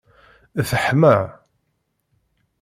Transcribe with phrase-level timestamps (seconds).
[0.69, 1.17] Teḥma.